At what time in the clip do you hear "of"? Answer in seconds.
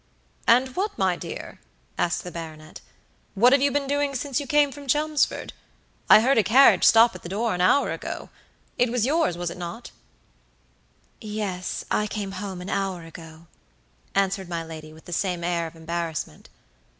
15.67-15.75